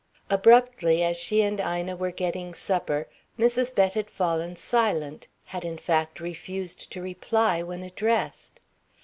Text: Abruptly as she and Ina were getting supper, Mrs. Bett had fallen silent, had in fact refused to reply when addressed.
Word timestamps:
Abruptly 0.31 1.03
as 1.03 1.15
she 1.15 1.43
and 1.43 1.59
Ina 1.59 1.95
were 1.95 2.09
getting 2.09 2.55
supper, 2.55 3.07
Mrs. 3.37 3.75
Bett 3.75 3.93
had 3.93 4.09
fallen 4.09 4.55
silent, 4.55 5.27
had 5.45 5.63
in 5.63 5.77
fact 5.77 6.19
refused 6.19 6.91
to 6.91 7.03
reply 7.03 7.61
when 7.61 7.83
addressed. 7.83 8.61